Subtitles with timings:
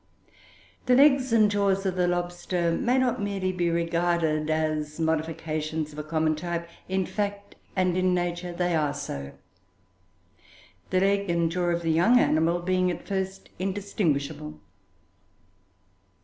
[0.87, 5.99] The legs and jaws of the lobster may not merely be regarded as modifications of
[5.99, 9.33] a common type, in fact and in nature they are so,
[10.89, 14.59] the leg and the jaw of the young animal being, at first, indistinguishable.